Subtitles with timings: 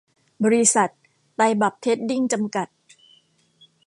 [0.43, 0.89] บริษัท
[1.33, 2.67] ไตรบรรพเทรดดิ้ง จำกัด